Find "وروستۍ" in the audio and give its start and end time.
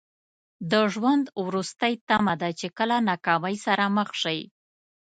1.45-1.93